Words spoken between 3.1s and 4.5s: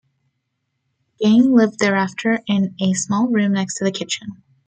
room next to the kitchen.